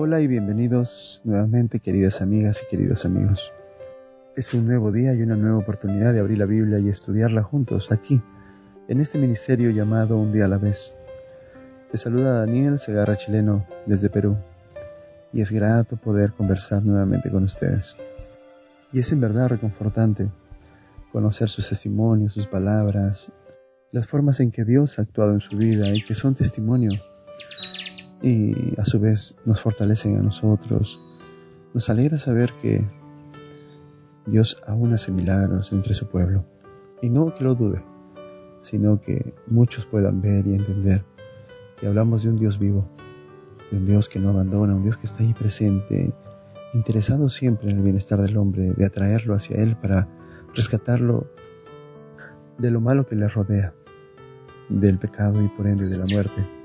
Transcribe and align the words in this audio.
Hola 0.00 0.20
y 0.20 0.28
bienvenidos 0.28 1.22
nuevamente 1.24 1.80
queridas 1.80 2.20
amigas 2.20 2.60
y 2.62 2.68
queridos 2.68 3.04
amigos. 3.04 3.52
Es 4.36 4.54
un 4.54 4.64
nuevo 4.64 4.92
día 4.92 5.12
y 5.12 5.22
una 5.22 5.34
nueva 5.34 5.58
oportunidad 5.58 6.12
de 6.12 6.20
abrir 6.20 6.38
la 6.38 6.46
Biblia 6.46 6.78
y 6.78 6.88
estudiarla 6.88 7.42
juntos 7.42 7.90
aquí, 7.90 8.22
en 8.86 9.00
este 9.00 9.18
ministerio 9.18 9.70
llamado 9.70 10.16
Un 10.16 10.32
día 10.32 10.44
a 10.44 10.48
la 10.48 10.58
vez. 10.58 10.96
Te 11.90 11.98
saluda 11.98 12.38
Daniel 12.38 12.78
Segarra 12.78 13.16
Chileno 13.16 13.66
desde 13.86 14.08
Perú 14.08 14.36
y 15.32 15.40
es 15.40 15.50
grato 15.50 15.96
poder 15.96 16.32
conversar 16.32 16.84
nuevamente 16.84 17.30
con 17.30 17.42
ustedes. 17.42 17.96
Y 18.92 19.00
es 19.00 19.10
en 19.10 19.20
verdad 19.20 19.48
reconfortante 19.48 20.30
conocer 21.12 21.48
sus 21.48 21.68
testimonios, 21.68 22.34
sus 22.34 22.46
palabras, 22.46 23.32
las 23.90 24.06
formas 24.06 24.38
en 24.38 24.52
que 24.52 24.64
Dios 24.64 24.98
ha 24.98 25.02
actuado 25.02 25.32
en 25.32 25.40
su 25.40 25.56
vida 25.56 25.88
y 25.92 26.04
que 26.04 26.14
son 26.14 26.34
testimonio 26.34 26.92
y 28.22 28.78
a 28.78 28.84
su 28.84 28.98
vez 28.98 29.36
nos 29.44 29.60
fortalecen 29.60 30.16
a 30.16 30.22
nosotros. 30.22 31.00
Nos 31.74 31.88
alegra 31.90 32.18
saber 32.18 32.52
que 32.60 32.84
Dios 34.26 34.60
aún 34.66 34.92
hace 34.92 35.12
milagros 35.12 35.72
entre 35.72 35.94
su 35.94 36.06
pueblo. 36.08 36.44
Y 37.00 37.10
no 37.10 37.32
que 37.32 37.44
lo 37.44 37.54
dude, 37.54 37.82
sino 38.60 39.00
que 39.00 39.34
muchos 39.46 39.86
puedan 39.86 40.20
ver 40.20 40.46
y 40.46 40.54
entender 40.54 41.04
que 41.76 41.86
hablamos 41.86 42.22
de 42.22 42.30
un 42.30 42.38
Dios 42.38 42.58
vivo, 42.58 42.88
de 43.70 43.78
un 43.78 43.86
Dios 43.86 44.08
que 44.08 44.18
no 44.18 44.30
abandona, 44.30 44.74
un 44.74 44.82
Dios 44.82 44.96
que 44.96 45.06
está 45.06 45.22
ahí 45.22 45.32
presente, 45.32 46.12
interesado 46.74 47.28
siempre 47.28 47.70
en 47.70 47.78
el 47.78 47.82
bienestar 47.82 48.20
del 48.20 48.36
hombre, 48.36 48.72
de 48.72 48.84
atraerlo 48.84 49.34
hacia 49.34 49.56
Él 49.56 49.76
para 49.76 50.08
rescatarlo 50.54 51.30
de 52.58 52.70
lo 52.70 52.80
malo 52.80 53.06
que 53.06 53.14
le 53.14 53.28
rodea, 53.28 53.74
del 54.68 54.98
pecado 54.98 55.40
y 55.40 55.48
por 55.48 55.66
ende 55.66 55.88
de 55.88 55.96
la 55.96 56.06
muerte. 56.12 56.57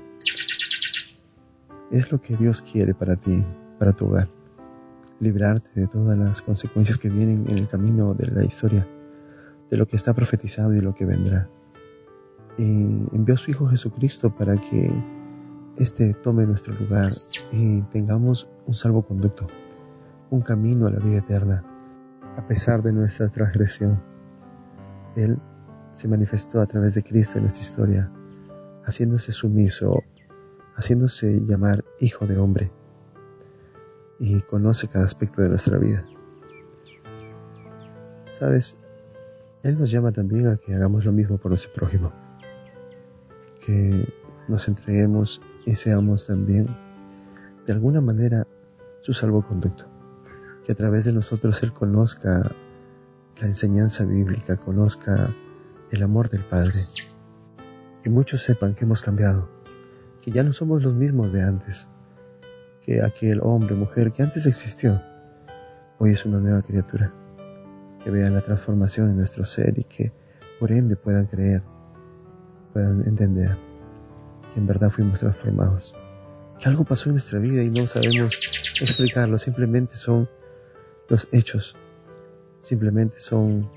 Es 1.94 2.10
lo 2.10 2.20
que 2.20 2.36
Dios 2.36 2.60
quiere 2.60 2.92
para 2.92 3.14
ti, 3.14 3.44
para 3.78 3.92
tu 3.92 4.06
hogar. 4.06 4.28
Librarte 5.20 5.70
de 5.76 5.86
todas 5.86 6.18
las 6.18 6.42
consecuencias 6.42 6.98
que 6.98 7.08
vienen 7.08 7.48
en 7.48 7.56
el 7.56 7.68
camino 7.68 8.14
de 8.14 8.26
la 8.32 8.44
historia, 8.44 8.84
de 9.70 9.76
lo 9.76 9.86
que 9.86 9.94
está 9.94 10.12
profetizado 10.12 10.74
y 10.74 10.80
lo 10.80 10.92
que 10.92 11.04
vendrá. 11.04 11.48
Y 12.58 12.64
envió 12.64 13.36
a 13.36 13.38
su 13.38 13.52
Hijo 13.52 13.68
Jesucristo 13.68 14.34
para 14.34 14.56
que 14.56 14.90
éste 15.76 16.14
tome 16.14 16.44
nuestro 16.46 16.74
lugar 16.74 17.12
y 17.52 17.82
tengamos 17.82 18.48
un 18.66 18.74
salvoconducto, 18.74 19.46
un 20.30 20.42
camino 20.42 20.88
a 20.88 20.90
la 20.90 20.98
vida 20.98 21.18
eterna, 21.18 21.64
a 22.36 22.44
pesar 22.44 22.82
de 22.82 22.92
nuestra 22.92 23.28
transgresión. 23.28 24.02
Él 25.14 25.38
se 25.92 26.08
manifestó 26.08 26.60
a 26.60 26.66
través 26.66 26.96
de 26.96 27.04
Cristo 27.04 27.38
en 27.38 27.44
nuestra 27.44 27.62
historia, 27.62 28.10
haciéndose 28.84 29.30
sumiso 29.30 30.02
haciéndose 30.74 31.40
llamar 31.46 31.84
Hijo 32.00 32.26
de 32.26 32.38
Hombre, 32.38 32.72
y 34.18 34.40
conoce 34.42 34.88
cada 34.88 35.04
aspecto 35.04 35.42
de 35.42 35.50
nuestra 35.50 35.78
vida. 35.78 36.04
Sabes, 38.38 38.76
Él 39.62 39.78
nos 39.78 39.90
llama 39.90 40.12
también 40.12 40.48
a 40.48 40.56
que 40.56 40.74
hagamos 40.74 41.04
lo 41.04 41.12
mismo 41.12 41.38
por 41.38 41.50
nuestro 41.50 41.72
prójimo, 41.72 42.12
que 43.64 44.12
nos 44.48 44.68
entreguemos 44.68 45.40
y 45.64 45.74
seamos 45.74 46.26
también, 46.26 46.66
de 47.66 47.72
alguna 47.72 48.00
manera, 48.00 48.46
su 49.02 49.12
salvoconducto, 49.12 49.86
que 50.64 50.72
a 50.72 50.74
través 50.74 51.04
de 51.04 51.12
nosotros 51.12 51.62
Él 51.62 51.72
conozca 51.72 52.54
la 53.40 53.46
enseñanza 53.46 54.04
bíblica, 54.04 54.56
conozca 54.56 55.34
el 55.90 56.02
amor 56.02 56.28
del 56.28 56.44
Padre, 56.44 56.78
y 58.04 58.10
muchos 58.10 58.42
sepan 58.42 58.74
que 58.74 58.84
hemos 58.84 59.00
cambiado, 59.00 59.48
que 60.24 60.30
ya 60.30 60.42
no 60.42 60.54
somos 60.54 60.82
los 60.82 60.94
mismos 60.94 61.32
de 61.34 61.42
antes, 61.42 61.86
que 62.80 63.02
aquel 63.02 63.40
hombre, 63.42 63.74
mujer 63.74 64.10
que 64.10 64.22
antes 64.22 64.46
existió, 64.46 65.02
hoy 65.98 66.12
es 66.12 66.24
una 66.24 66.40
nueva 66.40 66.62
criatura, 66.62 67.12
que 68.02 68.10
vean 68.10 68.32
la 68.32 68.40
transformación 68.40 69.10
en 69.10 69.18
nuestro 69.18 69.44
ser 69.44 69.78
y 69.78 69.84
que 69.84 70.14
por 70.58 70.72
ende 70.72 70.96
puedan 70.96 71.26
creer, 71.26 71.62
puedan 72.72 73.06
entender 73.06 73.58
que 74.50 74.60
en 74.60 74.66
verdad 74.66 74.88
fuimos 74.88 75.20
transformados, 75.20 75.94
que 76.58 76.70
algo 76.70 76.84
pasó 76.84 77.10
en 77.10 77.16
nuestra 77.16 77.38
vida 77.38 77.62
y 77.62 77.78
no 77.78 77.84
sabemos 77.84 78.30
explicarlo, 78.80 79.38
simplemente 79.38 79.94
son 79.94 80.26
los 81.10 81.28
hechos, 81.32 81.76
simplemente 82.62 83.20
son 83.20 83.70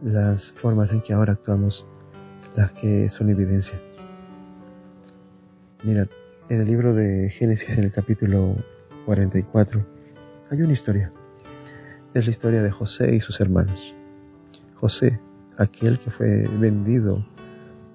las 0.00 0.52
formas 0.52 0.92
en 0.92 1.00
que 1.00 1.12
ahora 1.12 1.32
actuamos 1.32 1.88
las 2.54 2.70
que 2.70 3.10
son 3.10 3.30
evidencia. 3.30 3.82
Mira, 5.86 6.08
en 6.48 6.60
el 6.60 6.66
libro 6.66 6.94
de 6.94 7.30
Génesis, 7.30 7.78
en 7.78 7.84
el 7.84 7.92
capítulo 7.92 8.56
44, 9.04 9.86
hay 10.50 10.60
una 10.60 10.72
historia. 10.72 11.12
Es 12.12 12.24
la 12.24 12.30
historia 12.32 12.60
de 12.60 12.72
José 12.72 13.14
y 13.14 13.20
sus 13.20 13.40
hermanos. 13.40 13.94
José, 14.74 15.20
aquel 15.56 16.00
que 16.00 16.10
fue 16.10 16.48
vendido 16.58 17.24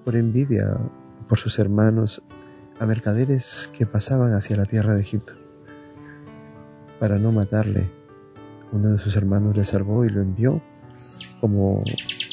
por 0.06 0.16
envidia 0.16 0.74
por 1.28 1.36
sus 1.36 1.58
hermanos 1.58 2.22
a 2.80 2.86
mercaderes 2.86 3.68
que 3.74 3.84
pasaban 3.84 4.32
hacia 4.32 4.56
la 4.56 4.64
tierra 4.64 4.94
de 4.94 5.02
Egipto. 5.02 5.34
Para 6.98 7.18
no 7.18 7.30
matarle, 7.30 7.90
uno 8.72 8.92
de 8.92 8.98
sus 9.00 9.14
hermanos 9.16 9.54
le 9.54 9.66
salvó 9.66 10.06
y 10.06 10.08
lo 10.08 10.22
envió 10.22 10.62
como 11.42 11.82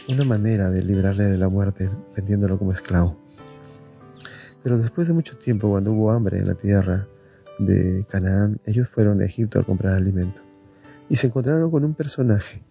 una 0.08 0.24
manera 0.24 0.70
de 0.70 0.84
librarle 0.84 1.26
de 1.26 1.38
la 1.38 1.50
muerte, 1.50 1.90
vendiéndolo 2.16 2.58
como 2.58 2.72
esclavo. 2.72 3.18
Pero 4.64 4.78
después 4.78 5.08
de 5.08 5.14
mucho 5.14 5.38
tiempo, 5.38 5.70
cuando 5.70 5.94
hubo 5.94 6.12
hambre 6.12 6.40
en 6.40 6.48
la 6.48 6.56
tierra 6.56 7.08
de 7.60 8.06
Canaán, 8.10 8.60
ellos 8.66 8.90
fueron 8.90 9.22
a 9.22 9.26
Egipto 9.26 9.60
a 9.60 9.64
comprar 9.64 9.94
alimento. 9.94 10.42
Y 11.10 11.16
se 11.16 11.28
encontraron 11.28 11.72
con 11.72 11.84
un 11.84 11.94
personaje, 11.94 12.62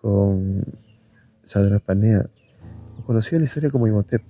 con 0.00 0.64
Sadrapanea, 1.44 2.26
conocido 3.06 3.36
en 3.36 3.42
la 3.42 3.46
historia 3.46 3.70
como 3.70 3.86
Imhotep, 3.86 4.22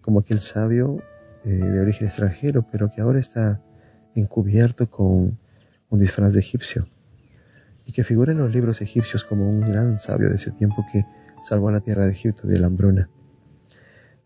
como 0.00 0.20
aquel 0.20 0.40
sabio 0.40 1.02
eh, 1.44 1.50
de 1.50 1.80
origen 1.80 2.08
extranjero, 2.08 2.66
pero 2.70 2.90
que 2.90 3.00
ahora 3.00 3.18
está 3.18 3.62
encubierto 4.14 4.90
con 4.90 5.38
un 5.88 5.98
disfraz 5.98 6.32
de 6.32 6.40
egipcio, 6.40 6.86
y 7.84 7.92
que 7.92 8.04
figura 8.04 8.32
en 8.32 8.38
los 8.38 8.52
libros 8.52 8.80
egipcios 8.80 9.24
como 9.24 9.48
un 9.48 9.60
gran 9.60 9.98
sabio 9.98 10.28
de 10.28 10.36
ese 10.36 10.50
tiempo 10.50 10.84
que 10.92 11.04
salvó 11.42 11.68
a 11.68 11.72
la 11.72 11.80
tierra 11.80 12.06
de 12.06 12.12
Egipto 12.12 12.46
de 12.46 12.58
la 12.58 12.66
hambruna. 12.66 13.08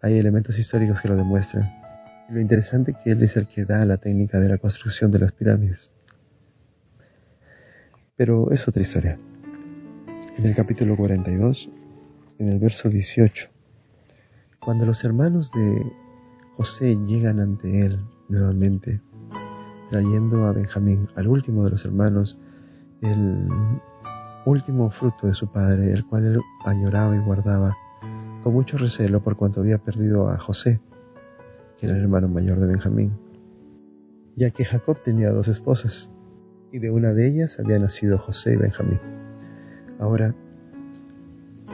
Hay 0.02 0.18
elementos 0.18 0.58
históricos 0.58 1.00
que 1.00 1.08
lo 1.08 1.16
demuestran. 1.16 1.72
lo 2.28 2.40
interesante 2.40 2.90
es 2.90 2.96
que 2.98 3.10
él 3.12 3.22
es 3.22 3.36
el 3.36 3.46
que 3.46 3.64
da 3.64 3.84
la 3.84 3.96
técnica 3.96 4.40
de 4.40 4.48
la 4.48 4.58
construcción 4.58 5.10
de 5.10 5.20
las 5.20 5.32
pirámides. 5.32 5.92
Pero 8.16 8.50
es 8.50 8.66
otra 8.68 8.82
historia. 8.82 9.18
En 10.36 10.44
el 10.44 10.54
capítulo 10.54 10.96
42, 10.96 11.70
en 12.38 12.48
el 12.48 12.58
verso 12.58 12.88
18, 12.88 13.48
cuando 14.60 14.84
los 14.84 15.04
hermanos 15.04 15.50
de 15.52 15.82
José 16.56 16.96
llegan 17.06 17.40
ante 17.40 17.86
él 17.86 18.00
nuevamente, 18.28 19.00
trayendo 19.88 20.46
a 20.46 20.52
Benjamín, 20.52 21.08
al 21.14 21.28
último 21.28 21.64
de 21.64 21.70
los 21.70 21.84
hermanos, 21.84 22.38
el 23.02 23.48
último 24.44 24.90
fruto 24.90 25.26
de 25.26 25.34
su 25.34 25.50
padre, 25.50 25.92
el 25.92 26.04
cual 26.06 26.26
él 26.26 26.40
añoraba 26.64 27.14
y 27.14 27.18
guardaba, 27.18 27.76
con 28.46 28.54
mucho 28.54 28.78
recelo 28.78 29.24
por 29.24 29.36
cuanto 29.36 29.58
había 29.58 29.78
perdido 29.78 30.28
a 30.28 30.38
José, 30.38 30.80
que 31.76 31.86
era 31.86 31.96
el 31.96 32.02
hermano 32.02 32.28
mayor 32.28 32.60
de 32.60 32.68
Benjamín, 32.68 33.18
ya 34.36 34.50
que 34.50 34.64
Jacob 34.64 35.02
tenía 35.02 35.30
dos 35.30 35.48
esposas, 35.48 36.12
y 36.70 36.78
de 36.78 36.92
una 36.92 37.12
de 37.12 37.26
ellas 37.26 37.58
había 37.58 37.80
nacido 37.80 38.18
José 38.18 38.52
y 38.52 38.56
Benjamín. 38.56 39.00
Ahora, 39.98 40.32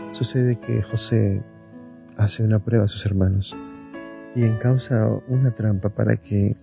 sucede 0.09 0.59
que 0.59 0.81
José 0.81 1.43
hace 2.16 2.43
una 2.43 2.59
prueba 2.65 2.87
a 2.87 2.89
sus 2.89 3.04
hermanos 3.04 3.54
y 4.34 4.44
encausa 4.44 5.10
una 5.28 5.51
trampa 5.51 5.91
para 5.91 6.16
que 6.16 6.57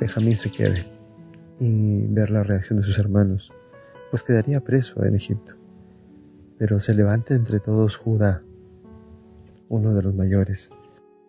Benjamín 0.00 0.38
se 0.38 0.50
quede 0.50 0.86
y 1.60 2.06
ver 2.06 2.30
la 2.30 2.42
reacción 2.42 2.78
de 2.78 2.86
sus 2.86 2.98
hermanos, 2.98 3.52
pues 4.10 4.22
quedaría 4.22 4.64
preso 4.64 5.04
en 5.04 5.14
Egipto. 5.14 5.56
Pero 6.56 6.80
se 6.80 6.94
levanta 6.94 7.34
entre 7.34 7.60
todos 7.60 7.98
Judá 7.98 8.42
uno 9.68 9.94
de 9.94 10.02
los 10.02 10.14
mayores, 10.14 10.70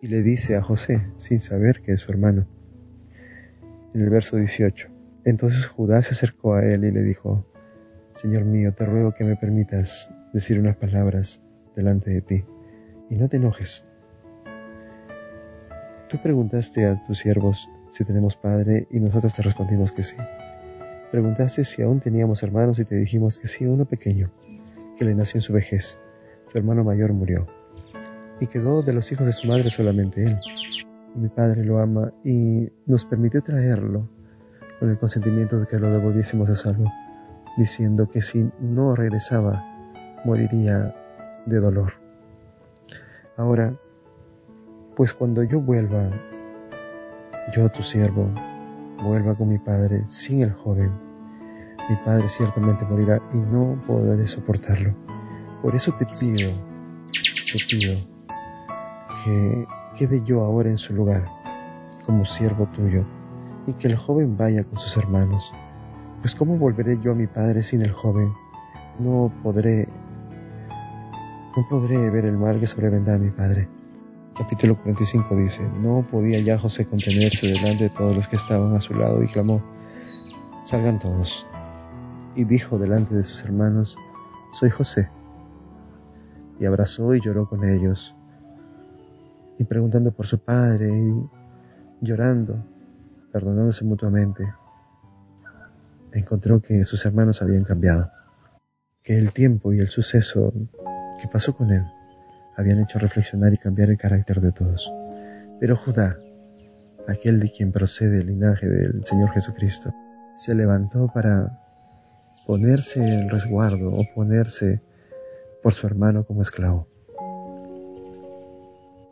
y 0.00 0.08
le 0.08 0.22
dice 0.22 0.56
a 0.56 0.62
José, 0.62 1.00
sin 1.16 1.40
saber 1.40 1.80
que 1.80 1.92
es 1.92 2.00
su 2.00 2.12
hermano. 2.12 2.46
En 3.94 4.02
el 4.02 4.10
verso 4.10 4.36
18, 4.36 4.88
entonces 5.24 5.66
Judá 5.66 6.02
se 6.02 6.12
acercó 6.12 6.54
a 6.54 6.64
él 6.64 6.84
y 6.84 6.92
le 6.92 7.02
dijo, 7.02 7.46
Señor 8.14 8.44
mío, 8.44 8.72
te 8.74 8.84
ruego 8.84 9.12
que 9.12 9.24
me 9.24 9.36
permitas 9.36 10.10
decir 10.32 10.58
unas 10.58 10.76
palabras 10.76 11.42
delante 11.74 12.10
de 12.10 12.20
ti, 12.20 12.44
y 13.10 13.16
no 13.16 13.28
te 13.28 13.38
enojes. 13.38 13.84
Tú 16.08 16.18
preguntaste 16.22 16.86
a 16.86 17.02
tus 17.02 17.18
siervos 17.18 17.68
si 17.90 18.04
tenemos 18.04 18.36
padre, 18.36 18.86
y 18.90 19.00
nosotros 19.00 19.34
te 19.34 19.42
respondimos 19.42 19.92
que 19.92 20.02
sí. 20.02 20.16
Preguntaste 21.10 21.64
si 21.64 21.82
aún 21.82 22.00
teníamos 22.00 22.42
hermanos 22.42 22.78
y 22.78 22.84
te 22.84 22.96
dijimos 22.96 23.38
que 23.38 23.48
sí, 23.48 23.66
uno 23.66 23.86
pequeño, 23.86 24.30
que 24.96 25.04
le 25.04 25.14
nació 25.14 25.38
en 25.38 25.42
su 25.42 25.52
vejez. 25.52 25.98
Su 26.52 26.58
hermano 26.58 26.84
mayor 26.84 27.12
murió 27.12 27.57
y 28.40 28.46
quedó 28.46 28.82
de 28.82 28.92
los 28.92 29.10
hijos 29.12 29.26
de 29.26 29.32
su 29.32 29.46
madre 29.46 29.70
solamente 29.70 30.24
él. 30.24 30.38
Mi 31.14 31.28
padre 31.28 31.64
lo 31.64 31.78
ama 31.78 32.12
y 32.24 32.68
nos 32.86 33.04
permitió 33.04 33.42
traerlo 33.42 34.08
con 34.78 34.90
el 34.90 34.98
consentimiento 34.98 35.58
de 35.58 35.66
que 35.66 35.78
lo 35.78 35.90
devolviésemos 35.90 36.48
a 36.50 36.54
salvo, 36.54 36.92
diciendo 37.56 38.08
que 38.08 38.22
si 38.22 38.48
no 38.60 38.94
regresaba, 38.94 39.64
moriría 40.24 40.94
de 41.46 41.58
dolor. 41.58 41.94
Ahora, 43.36 43.72
pues 44.96 45.12
cuando 45.12 45.42
yo 45.42 45.60
vuelva, 45.60 46.10
yo 47.54 47.68
tu 47.70 47.82
siervo, 47.82 48.30
vuelva 49.02 49.34
con 49.34 49.48
mi 49.48 49.58
padre 49.58 50.02
sin 50.06 50.42
el 50.42 50.52
joven, 50.52 50.92
mi 51.88 51.96
padre 52.04 52.28
ciertamente 52.28 52.84
morirá 52.84 53.20
y 53.32 53.38
no 53.38 53.82
podré 53.86 54.26
soportarlo. 54.26 54.94
Por 55.62 55.74
eso 55.74 55.90
te 55.92 56.06
pido, 56.06 56.52
te 57.52 57.58
pido 57.68 58.17
que 59.24 59.66
quede 59.94 60.22
yo 60.22 60.42
ahora 60.42 60.70
en 60.70 60.78
su 60.78 60.94
lugar, 60.94 61.26
como 62.06 62.24
siervo 62.24 62.66
tuyo, 62.66 63.06
y 63.66 63.72
que 63.74 63.88
el 63.88 63.96
joven 63.96 64.36
vaya 64.36 64.64
con 64.64 64.78
sus 64.78 64.96
hermanos. 64.96 65.52
Pues 66.20 66.34
cómo 66.34 66.56
volveré 66.56 66.98
yo 66.98 67.12
a 67.12 67.14
mi 67.14 67.26
padre 67.26 67.62
sin 67.62 67.82
el 67.82 67.92
joven, 67.92 68.32
no 68.98 69.32
podré, 69.42 69.88
no 71.56 71.66
podré 71.68 72.10
ver 72.10 72.26
el 72.26 72.36
mal 72.36 72.58
que 72.58 72.66
sobrevendrá 72.66 73.14
a 73.14 73.18
mi 73.18 73.30
padre. 73.30 73.68
Capítulo 74.36 74.80
45 74.80 75.36
dice, 75.36 75.68
no 75.80 76.06
podía 76.08 76.40
ya 76.40 76.58
José 76.58 76.86
contenerse 76.86 77.48
delante 77.48 77.84
de 77.84 77.90
todos 77.90 78.14
los 78.14 78.28
que 78.28 78.36
estaban 78.36 78.74
a 78.74 78.80
su 78.80 78.94
lado 78.94 79.22
y 79.22 79.28
clamó, 79.28 79.62
salgan 80.64 80.98
todos. 80.98 81.46
Y 82.36 82.44
dijo 82.44 82.78
delante 82.78 83.16
de 83.16 83.24
sus 83.24 83.42
hermanos, 83.44 83.96
soy 84.52 84.70
José. 84.70 85.10
Y 86.60 86.66
abrazó 86.66 87.14
y 87.14 87.20
lloró 87.20 87.48
con 87.48 87.64
ellos 87.64 88.14
y 89.58 89.64
preguntando 89.64 90.12
por 90.12 90.26
su 90.26 90.38
padre 90.38 90.88
y 90.88 91.28
llorando, 92.00 92.64
perdonándose 93.32 93.84
mutuamente, 93.84 94.44
encontró 96.12 96.60
que 96.62 96.84
sus 96.84 97.04
hermanos 97.04 97.42
habían 97.42 97.64
cambiado, 97.64 98.10
que 99.02 99.18
el 99.18 99.32
tiempo 99.32 99.72
y 99.72 99.80
el 99.80 99.88
suceso 99.88 100.52
que 101.20 101.28
pasó 101.28 101.54
con 101.54 101.72
él 101.72 101.84
habían 102.56 102.80
hecho 102.80 102.98
reflexionar 102.98 103.52
y 103.52 103.58
cambiar 103.58 103.90
el 103.90 103.98
carácter 103.98 104.40
de 104.40 104.52
todos. 104.52 104.92
Pero 105.60 105.76
Judá, 105.76 106.16
aquel 107.06 107.40
de 107.40 107.50
quien 107.50 107.72
procede 107.72 108.20
el 108.20 108.28
linaje 108.28 108.68
del 108.68 109.04
Señor 109.04 109.30
Jesucristo, 109.30 109.92
se 110.34 110.54
levantó 110.54 111.10
para 111.12 111.60
ponerse 112.46 113.00
en 113.00 113.28
resguardo 113.28 113.92
o 113.92 114.04
ponerse 114.14 114.82
por 115.62 115.74
su 115.74 115.86
hermano 115.86 116.24
como 116.24 116.42
esclavo. 116.42 116.88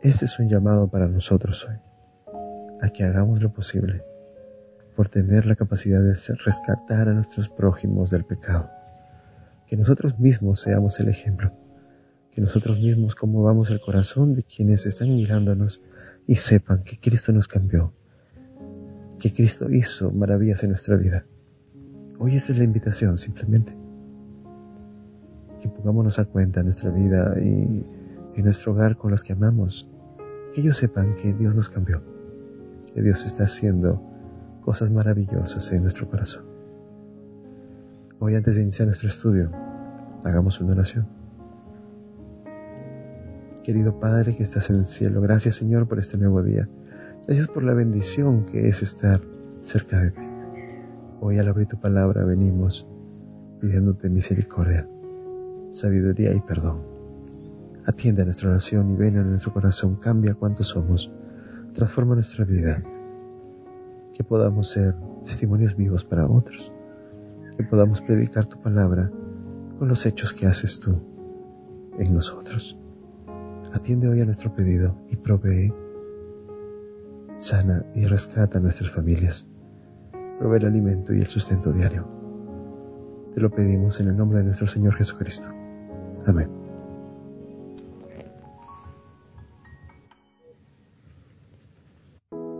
Este 0.03 0.25
es 0.25 0.37
un 0.37 0.47
llamado 0.47 0.87
para 0.89 1.07
nosotros 1.07 1.67
hoy, 1.67 1.75
a 2.81 2.89
que 2.89 3.03
hagamos 3.03 3.41
lo 3.41 3.51
posible 3.51 4.03
por 4.95 5.09
tener 5.09 5.47
la 5.47 5.55
capacidad 5.55 6.01
de 6.03 6.13
rescatar 6.45 7.09
a 7.09 7.13
nuestros 7.13 7.49
prójimos 7.49 8.11
del 8.11 8.23
pecado, 8.23 8.69
que 9.65 9.75
nosotros 9.75 10.19
mismos 10.19 10.59
seamos 10.59 10.99
el 10.99 11.09
ejemplo, 11.09 11.51
que 12.31 12.41
nosotros 12.41 12.77
mismos 12.77 13.15
conmovamos 13.15 13.71
el 13.71 13.81
corazón 13.81 14.35
de 14.35 14.43
quienes 14.43 14.85
están 14.85 15.15
mirándonos 15.15 15.81
y 16.27 16.35
sepan 16.35 16.83
que 16.83 16.99
Cristo 16.99 17.33
nos 17.33 17.47
cambió, 17.47 17.91
que 19.17 19.33
Cristo 19.33 19.71
hizo 19.71 20.11
maravillas 20.11 20.61
en 20.61 20.69
nuestra 20.69 20.95
vida. 20.95 21.25
Hoy 22.19 22.35
esta 22.35 22.51
es 22.51 22.59
la 22.59 22.65
invitación 22.65 23.17
simplemente, 23.17 23.75
que 25.59 25.69
pongámonos 25.69 26.19
a 26.19 26.25
cuenta 26.25 26.61
nuestra 26.61 26.91
vida 26.91 27.35
y 27.39 27.96
en 28.37 28.45
nuestro 28.45 28.71
hogar 28.71 28.97
con 28.97 29.11
los 29.11 29.23
que 29.23 29.33
amamos, 29.33 29.89
que 30.53 30.61
ellos 30.61 30.77
sepan 30.77 31.15
que 31.15 31.33
Dios 31.33 31.55
nos 31.55 31.69
cambió, 31.69 32.03
que 32.93 33.01
Dios 33.01 33.25
está 33.25 33.45
haciendo 33.45 34.01
cosas 34.61 34.91
maravillosas 34.91 35.71
en 35.71 35.81
nuestro 35.81 36.07
corazón. 36.07 36.45
Hoy 38.19 38.35
antes 38.35 38.55
de 38.55 38.61
iniciar 38.61 38.87
nuestro 38.87 39.09
estudio, 39.09 39.51
hagamos 40.23 40.61
una 40.61 40.73
oración. 40.73 41.07
Querido 43.63 43.99
Padre 43.99 44.35
que 44.35 44.43
estás 44.43 44.69
en 44.69 44.77
el 44.77 44.87
cielo, 44.87 45.19
gracias 45.19 45.55
Señor 45.55 45.87
por 45.87 45.99
este 45.99 46.17
nuevo 46.17 46.43
día. 46.43 46.69
Gracias 47.25 47.47
por 47.47 47.63
la 47.63 47.73
bendición 47.73 48.45
que 48.45 48.69
es 48.69 48.83
estar 48.83 49.19
cerca 49.61 49.99
de 49.99 50.11
ti. 50.11 50.23
Hoy 51.19 51.39
al 51.39 51.47
abrir 51.47 51.67
tu 51.67 51.79
palabra 51.79 52.23
venimos 52.23 52.87
pidiéndote 53.59 54.09
misericordia, 54.09 54.87
sabiduría 55.71 56.33
y 56.35 56.39
perdón. 56.41 56.96
Atiende 57.87 58.21
a 58.21 58.25
nuestra 58.25 58.49
oración 58.49 58.91
y 58.91 58.97
ven 58.97 59.15
en 59.15 59.29
nuestro 59.29 59.53
corazón, 59.53 59.95
cambia 59.95 60.33
cuántos 60.33 60.67
somos, 60.67 61.09
transforma 61.73 62.15
nuestra 62.15 62.43
vida, 62.43 62.83
que 64.13 64.25
podamos 64.25 64.67
ser 64.67 64.93
testimonios 65.23 65.77
vivos 65.77 66.03
para 66.03 66.27
otros, 66.27 66.73
que 67.55 67.63
podamos 67.63 68.01
predicar 68.01 68.45
tu 68.45 68.61
palabra 68.61 69.09
con 69.79 69.87
los 69.87 70.05
hechos 70.05 70.33
que 70.33 70.45
haces 70.45 70.81
tú 70.81 71.01
en 71.97 72.13
nosotros. 72.13 72.77
Atiende 73.71 74.09
hoy 74.09 74.19
a 74.19 74.25
nuestro 74.25 74.53
pedido 74.53 74.97
y 75.09 75.15
provee, 75.15 75.73
sana 77.37 77.85
y 77.95 78.05
rescata 78.05 78.57
a 78.57 78.61
nuestras 78.61 78.91
familias. 78.91 79.47
Provee 80.39 80.57
el 80.57 80.65
alimento 80.65 81.13
y 81.13 81.21
el 81.21 81.27
sustento 81.27 81.71
diario. 81.71 82.05
Te 83.33 83.39
lo 83.39 83.49
pedimos 83.49 84.01
en 84.01 84.09
el 84.09 84.17
nombre 84.17 84.39
de 84.39 84.43
nuestro 84.43 84.67
Señor 84.67 84.93
Jesucristo. 84.95 85.47
Amén. 86.25 86.66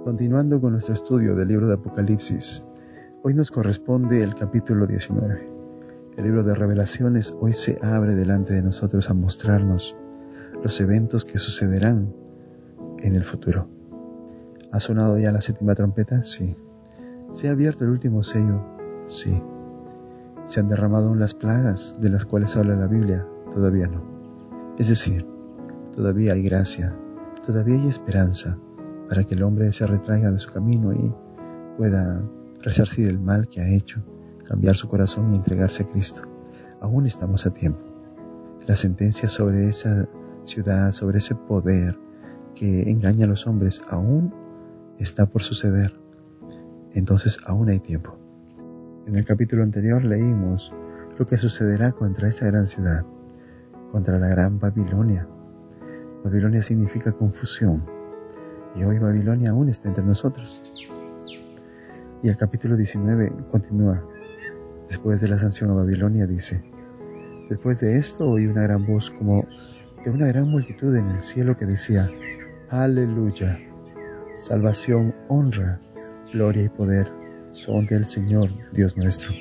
Continuando 0.07 0.61
con 0.61 0.71
nuestro 0.71 0.93
estudio 0.93 1.35
del 1.35 1.49
libro 1.49 1.67
de 1.67 1.73
Apocalipsis, 1.73 2.63
hoy 3.23 3.33
nos 3.33 3.51
corresponde 3.51 4.23
el 4.23 4.35
capítulo 4.35 4.87
19. 4.87 5.51
El 6.15 6.23
libro 6.23 6.43
de 6.45 6.55
revelaciones 6.55 7.35
hoy 7.41 7.51
se 7.51 7.77
abre 7.81 8.15
delante 8.15 8.53
de 8.53 8.63
nosotros 8.63 9.09
a 9.09 9.13
mostrarnos 9.13 9.97
los 10.63 10.79
eventos 10.79 11.25
que 11.25 11.37
sucederán 11.37 12.15
en 12.99 13.15
el 13.15 13.23
futuro. 13.25 13.67
¿Ha 14.71 14.79
sonado 14.79 15.19
ya 15.19 15.33
la 15.33 15.41
séptima 15.41 15.75
trompeta? 15.75 16.23
Sí. 16.23 16.55
¿Se 17.33 17.49
ha 17.49 17.51
abierto 17.51 17.83
el 17.83 17.89
último 17.89 18.23
sello? 18.23 18.63
Sí. 19.09 19.43
¿Se 20.45 20.61
han 20.61 20.69
derramado 20.69 21.15
las 21.15 21.33
plagas 21.33 21.97
de 21.99 22.11
las 22.11 22.23
cuales 22.23 22.55
habla 22.55 22.77
la 22.77 22.87
Biblia? 22.87 23.27
Todavía 23.51 23.87
no. 23.87 24.05
Es 24.79 24.87
decir, 24.87 25.27
todavía 25.93 26.31
hay 26.31 26.43
gracia, 26.43 26.97
todavía 27.45 27.75
hay 27.75 27.89
esperanza 27.89 28.57
para 29.09 29.23
que 29.23 29.35
el 29.35 29.43
hombre 29.43 29.71
se 29.73 29.87
retraiga 29.87 30.31
de 30.31 30.37
su 30.37 30.51
camino 30.51 30.93
y 30.93 31.13
pueda 31.77 32.23
resarcir 32.61 33.07
el 33.07 33.19
mal 33.19 33.47
que 33.47 33.61
ha 33.61 33.69
hecho, 33.69 34.03
cambiar 34.45 34.75
su 34.75 34.87
corazón 34.87 35.31
y 35.31 35.35
entregarse 35.35 35.83
a 35.83 35.87
Cristo. 35.87 36.21
Aún 36.81 37.05
estamos 37.05 37.45
a 37.45 37.53
tiempo. 37.53 37.81
La 38.67 38.75
sentencia 38.75 39.29
sobre 39.29 39.67
esa 39.67 40.07
ciudad, 40.43 40.91
sobre 40.91 41.19
ese 41.19 41.35
poder 41.35 41.97
que 42.55 42.89
engaña 42.89 43.25
a 43.25 43.29
los 43.29 43.47
hombres, 43.47 43.81
aún 43.87 44.33
está 44.97 45.27
por 45.27 45.43
suceder. 45.43 45.93
Entonces 46.93 47.39
aún 47.45 47.69
hay 47.69 47.79
tiempo. 47.79 48.17
En 49.05 49.15
el 49.15 49.25
capítulo 49.25 49.63
anterior 49.63 50.03
leímos 50.03 50.73
lo 51.17 51.25
que 51.25 51.37
sucederá 51.37 51.91
contra 51.91 52.27
esta 52.27 52.45
gran 52.47 52.67
ciudad, 52.67 53.05
contra 53.91 54.19
la 54.19 54.27
gran 54.27 54.59
Babilonia. 54.59 55.27
Babilonia 56.23 56.61
significa 56.61 57.11
confusión, 57.11 57.85
y 58.77 58.83
hoy 58.83 58.99
Babilonia 58.99 59.51
aún 59.51 59.69
está 59.69 59.87
entre 59.87 60.03
nosotros. 60.03 60.61
Y 62.21 62.29
el 62.29 62.37
capítulo 62.37 62.77
19 62.77 63.31
continúa. 63.49 64.05
Después 64.87 65.19
de 65.19 65.27
la 65.27 65.37
sanción 65.37 65.71
a 65.71 65.73
Babilonia 65.73 66.27
dice, 66.27 66.63
después 67.49 67.79
de 67.79 67.97
esto 67.97 68.29
oí 68.29 68.45
una 68.45 68.61
gran 68.63 68.85
voz 68.85 69.09
como 69.09 69.45
de 70.03 70.11
una 70.11 70.27
gran 70.27 70.47
multitud 70.47 70.95
en 70.95 71.07
el 71.07 71.21
cielo 71.21 71.57
que 71.57 71.65
decía, 71.65 72.09
Aleluya, 72.69 73.59
salvación, 74.35 75.13
honra, 75.27 75.79
gloria 76.31 76.63
y 76.63 76.69
poder 76.69 77.07
son 77.51 77.85
del 77.87 78.05
Señor 78.05 78.51
Dios 78.71 78.95
nuestro, 78.95 79.31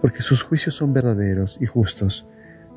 porque 0.00 0.22
sus 0.22 0.42
juicios 0.42 0.74
son 0.74 0.92
verdaderos 0.92 1.58
y 1.60 1.66
justos, 1.66 2.26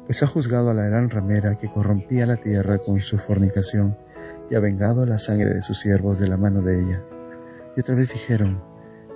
pues 0.05 0.23
ha 0.23 0.27
juzgado 0.27 0.71
a 0.71 0.73
la 0.73 0.85
gran 0.85 1.09
ramera 1.09 1.55
que 1.55 1.69
corrompía 1.69 2.25
la 2.25 2.37
tierra 2.37 2.79
con 2.79 2.99
su 3.01 3.17
fornicación 3.17 3.97
y 4.49 4.55
ha 4.55 4.59
vengado 4.59 5.05
la 5.05 5.19
sangre 5.19 5.49
de 5.49 5.61
sus 5.61 5.79
siervos 5.79 6.19
de 6.19 6.27
la 6.27 6.37
mano 6.37 6.61
de 6.61 6.81
ella. 6.81 7.03
Y 7.75 7.79
otra 7.79 7.95
vez 7.95 8.13
dijeron, 8.13 8.61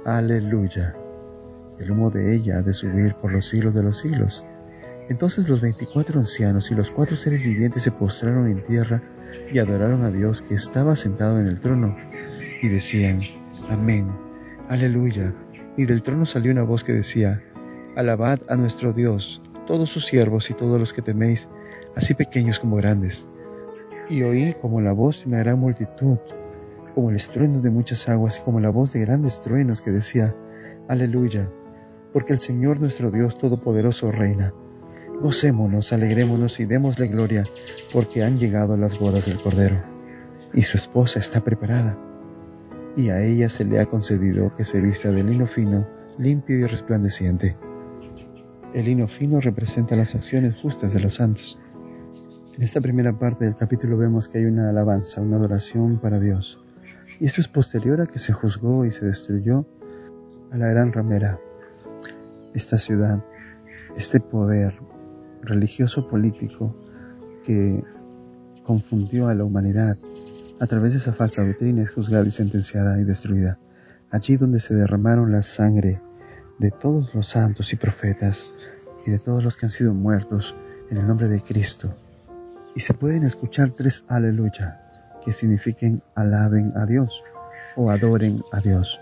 Aleluya, 0.05 0.95
el 1.79 1.91
humo 1.91 2.09
de 2.09 2.35
ella 2.35 2.57
ha 2.57 2.61
de 2.61 2.73
subir 2.73 3.15
por 3.15 3.31
los 3.31 3.47
siglos 3.47 3.73
de 3.73 3.83
los 3.83 3.97
siglos. 3.99 4.45
Entonces 5.09 5.49
los 5.49 5.61
veinticuatro 5.61 6.19
ancianos 6.19 6.71
y 6.71 6.75
los 6.75 6.91
cuatro 6.91 7.15
seres 7.15 7.41
vivientes 7.41 7.83
se 7.83 7.91
postraron 7.91 8.47
en 8.47 8.63
tierra 8.63 9.01
y 9.51 9.59
adoraron 9.59 10.03
a 10.03 10.11
Dios 10.11 10.41
que 10.41 10.53
estaba 10.53 10.95
sentado 10.95 11.39
en 11.39 11.47
el 11.47 11.59
trono, 11.59 11.95
y 12.61 12.67
decían, 12.67 13.21
Amén, 13.69 14.11
Aleluya. 14.67 15.33
Y 15.77 15.85
del 15.85 16.03
trono 16.03 16.25
salió 16.25 16.51
una 16.51 16.63
voz 16.63 16.83
que 16.83 16.93
decía, 16.93 17.41
Alabad 17.95 18.39
a 18.49 18.55
nuestro 18.55 18.93
Dios, 18.93 19.41
todos 19.65 19.89
sus 19.89 20.05
siervos 20.05 20.49
y 20.49 20.53
todos 20.53 20.79
los 20.79 20.93
que 20.93 21.01
teméis, 21.01 21.47
así 21.95 22.13
pequeños 22.13 22.59
como 22.59 22.75
grandes 22.75 23.25
y 24.09 24.23
oí 24.23 24.53
como 24.59 24.81
la 24.81 24.91
voz 24.91 25.21
de 25.21 25.29
una 25.29 25.39
gran 25.39 25.59
multitud, 25.59 26.17
como 26.93 27.11
el 27.11 27.15
estruendo 27.15 27.61
de 27.61 27.69
muchas 27.69 28.09
aguas 28.09 28.39
y 28.39 28.41
como 28.41 28.59
la 28.59 28.71
voz 28.71 28.91
de 28.91 29.01
grandes 29.01 29.41
truenos 29.41 29.81
que 29.81 29.91
decía, 29.91 30.35
Aleluya, 30.87 31.51
porque 32.11 32.33
el 32.33 32.39
Señor 32.39 32.79
nuestro 32.79 33.11
Dios 33.11 33.37
Todopoderoso 33.37 34.11
reina. 34.11 34.53
Gocémonos, 35.21 35.93
alegrémonos 35.93 36.59
y 36.59 36.65
démosle 36.65 37.07
gloria, 37.07 37.45
porque 37.93 38.23
han 38.23 38.39
llegado 38.39 38.77
las 38.77 38.97
bodas 38.97 39.25
del 39.25 39.41
Cordero, 39.41 39.83
y 40.53 40.63
su 40.63 40.77
esposa 40.77 41.19
está 41.19 41.41
preparada, 41.41 41.97
y 42.95 43.09
a 43.09 43.21
ella 43.21 43.49
se 43.49 43.65
le 43.65 43.79
ha 43.79 43.85
concedido 43.85 44.55
que 44.55 44.63
se 44.63 44.81
vista 44.81 45.11
de 45.11 45.23
lino 45.23 45.45
fino, 45.45 45.87
limpio 46.17 46.57
y 46.57 46.65
resplandeciente. 46.65 47.57
El 48.73 48.85
lino 48.85 49.07
fino 49.07 49.41
representa 49.41 49.95
las 49.95 50.15
acciones 50.15 50.55
justas 50.55 50.93
de 50.93 50.99
los 50.99 51.15
santos. 51.15 51.59
En 52.55 52.63
esta 52.63 52.81
primera 52.81 53.17
parte 53.17 53.45
del 53.45 53.55
capítulo 53.55 53.97
vemos 53.97 54.27
que 54.27 54.39
hay 54.39 54.45
una 54.45 54.69
alabanza, 54.69 55.21
una 55.21 55.37
adoración 55.37 55.99
para 55.99 56.19
Dios. 56.19 56.59
Y 57.19 57.25
esto 57.25 57.41
es 57.41 57.47
posterior 57.47 58.01
a 58.01 58.05
que 58.05 58.19
se 58.19 58.33
juzgó 58.33 58.85
y 58.85 58.91
se 58.91 59.05
destruyó 59.05 59.65
a 60.51 60.57
la 60.57 60.67
gran 60.67 60.91
ramera, 60.91 61.39
esta 62.53 62.77
ciudad, 62.77 63.23
este 63.95 64.19
poder 64.19 64.77
religioso 65.41 66.07
político 66.07 66.75
que 67.43 67.83
confundió 68.63 69.27
a 69.27 69.35
la 69.35 69.45
humanidad 69.45 69.95
a 70.59 70.67
través 70.67 70.91
de 70.91 70.97
esa 70.97 71.13
falsa 71.13 71.45
doctrina 71.45 71.83
es 71.83 71.91
juzgada 71.91 72.25
y 72.25 72.31
sentenciada 72.31 72.99
y 72.99 73.05
destruida. 73.05 73.57
Allí 74.11 74.35
donde 74.35 74.59
se 74.59 74.73
derramaron 74.73 75.31
la 75.31 75.43
sangre 75.43 76.01
de 76.57 76.71
todos 76.71 77.15
los 77.15 77.27
santos 77.27 77.71
y 77.71 77.77
profetas 77.77 78.45
y 79.05 79.11
de 79.11 79.19
todos 79.19 79.43
los 79.43 79.55
que 79.55 79.67
han 79.67 79.71
sido 79.71 79.93
muertos 79.93 80.55
en 80.89 80.97
el 80.97 81.07
nombre 81.07 81.29
de 81.29 81.41
Cristo. 81.41 81.95
Y 82.79 82.81
se 82.81 82.93
pueden 82.93 83.25
escuchar 83.25 83.71
tres 83.71 84.05
aleluya 84.07 84.79
que 85.25 85.33
signifiquen 85.33 86.01
alaben 86.15 86.71
a 86.77 86.85
Dios 86.85 87.25
o 87.75 87.91
adoren 87.91 88.41
a 88.53 88.61
Dios. 88.61 89.01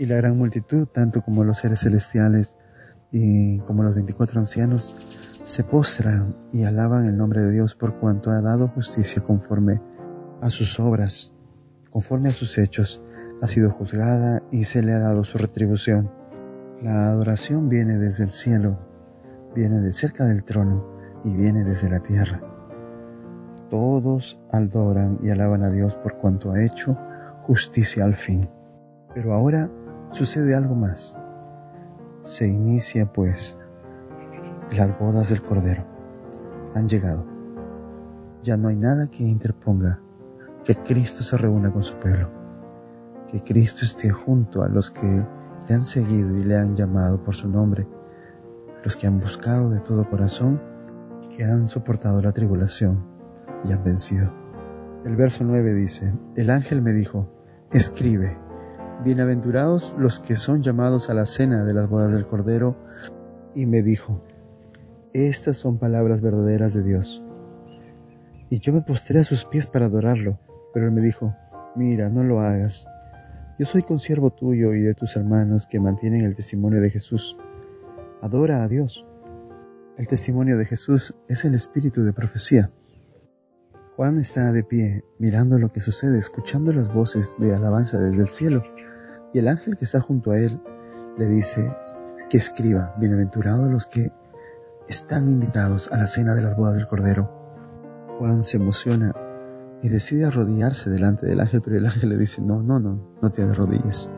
Y 0.00 0.06
la 0.06 0.16
gran 0.16 0.36
multitud, 0.36 0.88
tanto 0.88 1.22
como 1.22 1.44
los 1.44 1.58
seres 1.58 1.78
celestiales 1.78 2.58
y 3.12 3.60
como 3.60 3.84
los 3.84 3.94
24 3.94 4.40
ancianos, 4.40 4.96
se 5.44 5.62
postran 5.62 6.34
y 6.52 6.64
alaban 6.64 7.06
el 7.06 7.16
nombre 7.16 7.42
de 7.42 7.52
Dios 7.52 7.76
por 7.76 8.00
cuanto 8.00 8.32
ha 8.32 8.40
dado 8.40 8.66
justicia 8.66 9.22
conforme 9.22 9.80
a 10.42 10.50
sus 10.50 10.80
obras, 10.80 11.34
conforme 11.90 12.30
a 12.30 12.32
sus 12.32 12.58
hechos, 12.58 13.00
ha 13.40 13.46
sido 13.46 13.70
juzgada 13.70 14.42
y 14.50 14.64
se 14.64 14.82
le 14.82 14.92
ha 14.92 14.98
dado 14.98 15.22
su 15.22 15.38
retribución. 15.38 16.10
La 16.82 17.10
adoración 17.10 17.68
viene 17.68 17.96
desde 17.98 18.24
el 18.24 18.30
cielo, 18.30 18.76
viene 19.54 19.78
de 19.78 19.92
cerca 19.92 20.24
del 20.24 20.42
trono 20.42 20.84
y 21.22 21.32
viene 21.32 21.62
desde 21.62 21.88
la 21.88 22.00
tierra. 22.00 22.55
Todos 23.70 24.38
adoran 24.52 25.18
y 25.22 25.30
alaban 25.30 25.64
a 25.64 25.70
Dios 25.70 25.96
por 25.96 26.18
cuanto 26.18 26.52
ha 26.52 26.62
hecho 26.62 26.96
justicia 27.42 28.04
al 28.04 28.14
fin. 28.14 28.48
Pero 29.12 29.32
ahora 29.32 29.68
sucede 30.10 30.54
algo 30.54 30.76
más. 30.76 31.20
Se 32.22 32.46
inicia 32.46 33.12
pues 33.12 33.58
las 34.76 34.96
bodas 34.98 35.30
del 35.30 35.42
Cordero. 35.42 35.84
Han 36.74 36.88
llegado. 36.88 37.26
Ya 38.44 38.56
no 38.56 38.68
hay 38.68 38.76
nada 38.76 39.08
que 39.08 39.24
interponga 39.24 40.00
que 40.62 40.76
Cristo 40.76 41.24
se 41.24 41.36
reúna 41.36 41.72
con 41.72 41.82
su 41.82 41.96
pueblo. 41.96 42.30
Que 43.26 43.42
Cristo 43.42 43.84
esté 43.84 44.10
junto 44.10 44.62
a 44.62 44.68
los 44.68 44.92
que 44.92 45.24
le 45.68 45.74
han 45.74 45.82
seguido 45.82 46.36
y 46.36 46.44
le 46.44 46.56
han 46.56 46.76
llamado 46.76 47.20
por 47.20 47.34
su 47.34 47.48
nombre. 47.48 47.88
Los 48.84 48.96
que 48.96 49.08
han 49.08 49.18
buscado 49.18 49.70
de 49.70 49.80
todo 49.80 50.08
corazón, 50.08 50.62
que 51.36 51.42
han 51.42 51.66
soportado 51.66 52.22
la 52.22 52.30
tribulación 52.30 53.15
y 53.64 53.72
han 53.72 53.84
vencido. 53.84 54.32
El 55.04 55.16
verso 55.16 55.44
9 55.44 55.74
dice, 55.74 56.12
el 56.36 56.50
ángel 56.50 56.82
me 56.82 56.92
dijo, 56.92 57.30
escribe, 57.72 58.36
bienaventurados 59.04 59.94
los 59.98 60.18
que 60.20 60.36
son 60.36 60.62
llamados 60.62 61.10
a 61.10 61.14
la 61.14 61.26
cena 61.26 61.64
de 61.64 61.74
las 61.74 61.88
bodas 61.88 62.12
del 62.12 62.26
Cordero, 62.26 62.76
y 63.54 63.66
me 63.66 63.82
dijo, 63.82 64.22
estas 65.12 65.56
son 65.56 65.78
palabras 65.78 66.20
verdaderas 66.20 66.74
de 66.74 66.82
Dios. 66.82 67.22
Y 68.50 68.58
yo 68.60 68.72
me 68.72 68.82
postré 68.82 69.20
a 69.20 69.24
sus 69.24 69.44
pies 69.44 69.66
para 69.66 69.86
adorarlo, 69.86 70.38
pero 70.74 70.86
él 70.86 70.92
me 70.92 71.00
dijo, 71.00 71.34
mira, 71.74 72.10
no 72.10 72.22
lo 72.22 72.40
hagas. 72.40 72.86
Yo 73.58 73.64
soy 73.64 73.82
consiervo 73.82 74.30
tuyo 74.30 74.74
y 74.74 74.80
de 74.80 74.94
tus 74.94 75.16
hermanos 75.16 75.66
que 75.66 75.80
mantienen 75.80 76.24
el 76.24 76.36
testimonio 76.36 76.80
de 76.80 76.90
Jesús. 76.90 77.36
Adora 78.20 78.62
a 78.62 78.68
Dios. 78.68 79.06
El 79.96 80.06
testimonio 80.06 80.58
de 80.58 80.66
Jesús 80.66 81.14
es 81.28 81.44
el 81.44 81.54
espíritu 81.54 82.02
de 82.02 82.12
profecía. 82.12 82.70
Juan 83.96 84.18
está 84.18 84.52
de 84.52 84.62
pie, 84.62 85.06
mirando 85.18 85.58
lo 85.58 85.72
que 85.72 85.80
sucede, 85.80 86.18
escuchando 86.18 86.70
las 86.70 86.92
voces 86.92 87.34
de 87.38 87.54
alabanza 87.54 87.98
desde 87.98 88.20
el 88.20 88.28
cielo, 88.28 88.62
y 89.32 89.38
el 89.38 89.48
ángel 89.48 89.74
que 89.74 89.86
está 89.86 90.02
junto 90.02 90.32
a 90.32 90.38
él 90.38 90.60
le 91.16 91.26
dice 91.26 91.74
que 92.28 92.36
escriba, 92.36 92.94
bienaventurados 93.00 93.70
los 93.70 93.86
que 93.86 94.10
están 94.86 95.28
invitados 95.28 95.90
a 95.90 95.96
la 95.96 96.06
cena 96.08 96.34
de 96.34 96.42
las 96.42 96.56
bodas 96.56 96.74
del 96.74 96.86
Cordero. 96.86 97.30
Juan 98.18 98.44
se 98.44 98.58
emociona 98.58 99.14
y 99.80 99.88
decide 99.88 100.26
arrodillarse 100.26 100.90
delante 100.90 101.24
del 101.24 101.40
ángel, 101.40 101.62
pero 101.62 101.78
el 101.78 101.86
ángel 101.86 102.10
le 102.10 102.18
dice, 102.18 102.42
no, 102.42 102.62
no, 102.62 102.78
no, 102.78 103.16
no 103.22 103.32
te 103.32 103.44
arrodilles. 103.44 104.10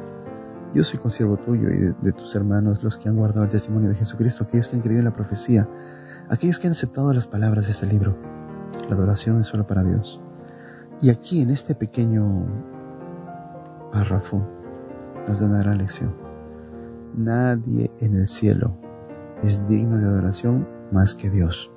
Yo 0.74 0.82
soy 0.82 0.98
consiervo 0.98 1.36
tuyo 1.36 1.70
y 1.70 1.76
de, 1.76 1.94
de, 2.02 2.12
tus 2.12 2.34
hermanos, 2.34 2.82
los 2.82 2.96
que 2.96 3.08
han 3.08 3.16
guardado 3.16 3.44
el 3.44 3.50
testimonio 3.50 3.90
de 3.90 3.94
Jesucristo, 3.94 4.42
aquellos 4.42 4.66
que 4.66 4.74
han 4.74 4.82
creído 4.82 4.98
en 4.98 5.04
la 5.04 5.12
profecía, 5.12 5.68
aquellos 6.28 6.58
que 6.58 6.66
han 6.66 6.72
aceptado 6.72 7.14
las 7.14 7.28
palabras 7.28 7.66
de 7.66 7.72
este 7.72 7.86
libro. 7.86 8.18
La 8.88 8.96
adoración 8.96 9.40
es 9.40 9.46
solo 9.46 9.66
para 9.66 9.84
Dios. 9.84 10.20
Y 11.00 11.10
aquí 11.10 11.42
en 11.42 11.50
este 11.50 11.74
pequeño 11.74 12.46
párrafo 13.92 14.42
nos 15.26 15.40
da 15.40 15.46
una 15.46 15.58
gran 15.58 15.78
lección. 15.78 16.14
Nadie 17.14 17.90
en 18.00 18.16
el 18.16 18.26
cielo 18.26 18.76
es 19.42 19.66
digno 19.68 19.98
de 19.98 20.06
adoración 20.06 20.68
más 20.90 21.14
que 21.14 21.30
Dios. 21.30 21.70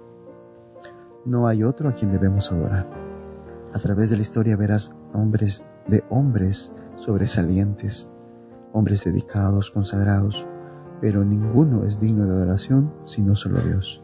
No 1.26 1.48
hay 1.48 1.64
otro 1.64 1.90
a 1.90 1.94
quien 1.94 2.12
debemos 2.12 2.52
adorar. 2.52 2.90
A 3.74 3.80
través 3.80 4.10
de 4.10 4.16
la 4.16 4.24
historia 4.24 4.58
verás 4.58 4.94
hombres 5.14 5.66
de 5.88 6.04
hombres 6.10 6.74
sobresalientes, 6.96 8.10
hombres 8.74 9.04
dedicados, 9.04 9.72
consagrados, 9.72 10.46
pero 11.00 11.24
ninguno 11.24 11.84
es 11.84 12.00
digno 12.00 12.26
de 12.26 12.32
adoración 12.32 12.94
sino 13.06 13.36
solo 13.36 13.60
Dios. 13.62 14.04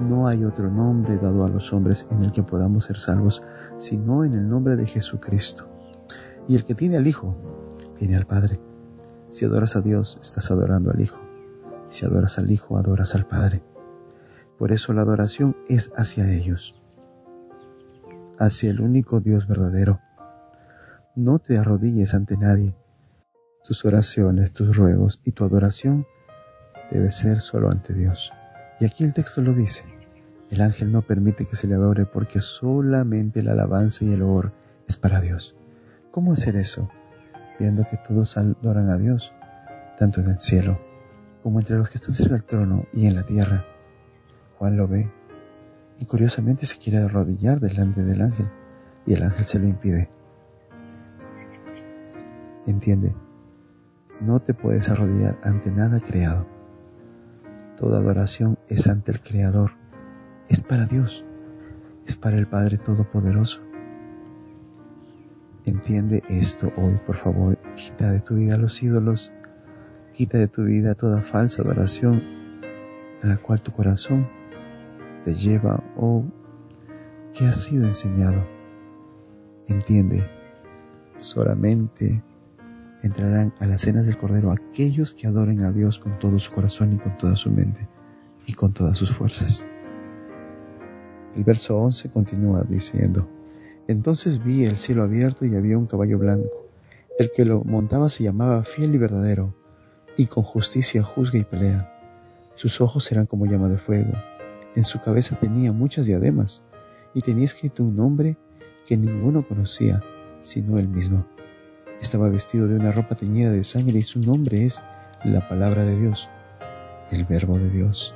No 0.00 0.28
hay 0.28 0.44
otro 0.44 0.70
nombre 0.70 1.16
dado 1.16 1.44
a 1.44 1.48
los 1.48 1.72
hombres 1.72 2.06
en 2.10 2.22
el 2.22 2.30
que 2.30 2.44
podamos 2.44 2.84
ser 2.84 3.00
salvos, 3.00 3.42
sino 3.78 4.24
en 4.24 4.34
el 4.34 4.48
nombre 4.48 4.76
de 4.76 4.86
Jesucristo. 4.86 5.68
Y 6.46 6.54
el 6.54 6.64
que 6.64 6.76
tiene 6.76 6.96
al 6.96 7.06
Hijo, 7.06 7.36
tiene 7.96 8.16
al 8.16 8.26
Padre. 8.26 8.60
Si 9.28 9.44
adoras 9.44 9.74
a 9.74 9.80
Dios, 9.80 10.18
estás 10.22 10.50
adorando 10.52 10.92
al 10.92 11.00
Hijo. 11.00 11.18
Si 11.90 12.06
adoras 12.06 12.38
al 12.38 12.50
Hijo, 12.50 12.78
adoras 12.78 13.16
al 13.16 13.26
Padre. 13.26 13.62
Por 14.56 14.70
eso 14.70 14.92
la 14.92 15.02
adoración 15.02 15.56
es 15.68 15.90
hacia 15.96 16.32
ellos, 16.32 16.74
hacia 18.38 18.70
el 18.70 18.80
único 18.80 19.20
Dios 19.20 19.46
verdadero. 19.46 20.00
No 21.16 21.40
te 21.40 21.58
arrodilles 21.58 22.14
ante 22.14 22.36
nadie. 22.36 22.76
Tus 23.64 23.84
oraciones, 23.84 24.52
tus 24.52 24.76
ruegos 24.76 25.20
y 25.24 25.32
tu 25.32 25.44
adoración 25.44 26.06
debe 26.90 27.10
ser 27.10 27.40
solo 27.40 27.70
ante 27.70 27.94
Dios. 27.94 28.32
Y 28.80 28.84
aquí 28.84 29.04
el 29.04 29.12
texto 29.12 29.42
lo 29.42 29.54
dice. 29.54 29.84
El 30.50 30.62
ángel 30.62 30.92
no 30.92 31.02
permite 31.02 31.46
que 31.46 31.56
se 31.56 31.66
le 31.66 31.74
adore 31.74 32.06
porque 32.06 32.40
solamente 32.40 33.42
la 33.42 33.52
alabanza 33.52 34.04
y 34.04 34.12
el 34.12 34.22
honor 34.22 34.52
es 34.86 34.96
para 34.96 35.20
Dios. 35.20 35.56
¿Cómo 36.10 36.32
hacer 36.32 36.56
eso? 36.56 36.88
Viendo 37.58 37.84
que 37.84 37.96
todos 37.96 38.36
adoran 38.36 38.88
a 38.88 38.96
Dios, 38.96 39.34
tanto 39.98 40.20
en 40.20 40.30
el 40.30 40.38
cielo 40.38 40.80
como 41.42 41.60
entre 41.60 41.76
los 41.76 41.88
que 41.88 41.98
están 41.98 42.14
cerca 42.14 42.34
del 42.34 42.44
trono 42.44 42.86
y 42.92 43.06
en 43.06 43.14
la 43.14 43.24
tierra. 43.24 43.64
Juan 44.58 44.76
lo 44.76 44.88
ve 44.88 45.10
y 45.98 46.06
curiosamente 46.06 46.66
se 46.66 46.78
quiere 46.78 46.98
arrodillar 46.98 47.60
delante 47.60 48.02
del 48.02 48.22
ángel 48.22 48.48
y 49.06 49.14
el 49.14 49.22
ángel 49.22 49.44
se 49.44 49.58
lo 49.58 49.66
impide. 49.66 50.08
Entiende, 52.66 53.14
no 54.20 54.40
te 54.40 54.54
puedes 54.54 54.88
arrodillar 54.88 55.38
ante 55.42 55.70
nada 55.70 56.00
creado 56.00 56.57
Toda 57.78 58.00
adoración 58.00 58.58
es 58.68 58.88
ante 58.88 59.12
el 59.12 59.20
Creador, 59.20 59.70
es 60.48 60.62
para 60.62 60.86
Dios, 60.86 61.24
es 62.08 62.16
para 62.16 62.36
el 62.36 62.48
Padre 62.48 62.76
Todopoderoso. 62.76 63.62
Entiende 65.64 66.24
esto 66.28 66.72
hoy, 66.76 66.98
por 67.06 67.14
favor, 67.14 67.56
quita 67.76 68.10
de 68.10 68.18
tu 68.18 68.34
vida 68.34 68.56
los 68.56 68.82
ídolos, 68.82 69.32
quita 70.12 70.38
de 70.38 70.48
tu 70.48 70.64
vida 70.64 70.96
toda 70.96 71.22
falsa 71.22 71.62
adoración 71.62 72.20
a 73.22 73.28
la 73.28 73.36
cual 73.36 73.62
tu 73.62 73.70
corazón 73.70 74.28
te 75.24 75.34
lleva 75.34 75.80
o 75.96 76.24
que 77.32 77.46
ha 77.46 77.52
sido 77.52 77.86
enseñado. 77.86 78.44
Entiende, 79.68 80.28
solamente 81.16 82.24
entrarán 83.02 83.54
a 83.58 83.66
las 83.66 83.82
cenas 83.82 84.06
del 84.06 84.16
Cordero 84.16 84.50
aquellos 84.50 85.14
que 85.14 85.26
adoren 85.26 85.62
a 85.62 85.72
Dios 85.72 85.98
con 85.98 86.18
todo 86.18 86.38
su 86.38 86.52
corazón 86.52 86.92
y 86.92 86.96
con 86.98 87.16
toda 87.16 87.36
su 87.36 87.50
mente 87.50 87.88
y 88.46 88.54
con 88.54 88.72
todas 88.72 88.96
sus 88.96 89.10
fuerzas. 89.10 89.64
El 91.36 91.44
verso 91.44 91.78
11 91.78 92.10
continúa 92.10 92.64
diciendo, 92.68 93.28
Entonces 93.86 94.42
vi 94.42 94.64
el 94.64 94.76
cielo 94.76 95.02
abierto 95.02 95.44
y 95.44 95.54
había 95.54 95.78
un 95.78 95.86
caballo 95.86 96.18
blanco. 96.18 96.66
El 97.18 97.30
que 97.30 97.44
lo 97.44 97.62
montaba 97.64 98.08
se 98.08 98.24
llamaba 98.24 98.64
fiel 98.64 98.94
y 98.94 98.98
verdadero, 98.98 99.54
y 100.16 100.26
con 100.26 100.42
justicia 100.42 101.02
juzga 101.02 101.38
y 101.38 101.44
pelea. 101.44 101.92
Sus 102.54 102.80
ojos 102.80 103.10
eran 103.12 103.26
como 103.26 103.46
llama 103.46 103.68
de 103.68 103.78
fuego. 103.78 104.12
En 104.74 104.84
su 104.84 105.00
cabeza 105.00 105.38
tenía 105.38 105.72
muchas 105.72 106.06
diademas, 106.06 106.62
y 107.14 107.22
tenía 107.22 107.44
escrito 107.44 107.84
un 107.84 107.96
nombre 107.96 108.36
que 108.86 108.96
ninguno 108.96 109.46
conocía, 109.46 110.02
sino 110.42 110.78
él 110.78 110.88
mismo. 110.88 111.26
Estaba 112.00 112.28
vestido 112.28 112.68
de 112.68 112.78
una 112.78 112.92
ropa 112.92 113.14
teñida 113.14 113.50
de 113.50 113.64
sangre 113.64 113.98
y 113.98 114.02
su 114.02 114.20
nombre 114.20 114.64
es 114.64 114.82
la 115.24 115.48
palabra 115.48 115.84
de 115.84 115.98
Dios, 115.98 116.28
el 117.10 117.24
verbo 117.24 117.58
de 117.58 117.70
Dios. 117.70 118.14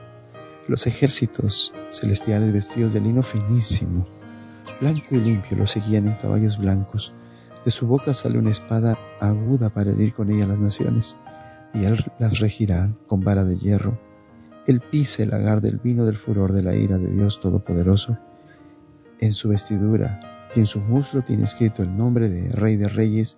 Los 0.69 0.87
ejércitos 0.87 1.75
celestiales 1.91 2.53
vestidos 2.53 2.93
de 2.93 3.01
lino 3.01 3.23
finísimo 3.23 4.07
blanco 4.81 5.15
y 5.15 5.21
limpio 5.21 5.57
lo 5.57 5.67
seguían 5.67 6.07
en 6.07 6.15
caballos 6.15 6.59
blancos. 6.59 7.15
De 7.65 7.71
su 7.71 7.87
boca 7.87 8.15
sale 8.15 8.39
una 8.39 8.51
espada 8.51 8.99
aguda 9.21 9.71
para 9.71 9.91
herir 9.91 10.13
con 10.13 10.31
ella 10.31 10.47
las 10.47 10.59
naciones, 10.59 11.17
y 11.75 11.85
él 11.85 12.05
las 12.19 12.39
regirá 12.41 12.93
con 13.07 13.21
vara 13.21 13.45
de 13.45 13.57
hierro. 13.59 13.99
Él 14.67 14.81
pisa 14.81 15.23
el 15.23 15.31
lagar 15.31 15.61
del 15.61 15.79
vino 15.79 16.05
del 16.05 16.17
furor 16.17 16.53
de 16.53 16.63
la 16.63 16.75
ira 16.75 16.99
de 16.99 17.11
Dios 17.11 17.41
Todopoderoso. 17.41 18.19
En 19.21 19.33
su 19.33 19.49
vestidura 19.49 20.49
y 20.55 20.61
en 20.61 20.67
su 20.67 20.81
muslo 20.81 21.23
tiene 21.23 21.45
escrito 21.45 21.83
el 21.83 21.97
nombre 21.97 22.29
de 22.29 22.51
Rey 22.51 22.77
de 22.77 22.89
Reyes 22.89 23.37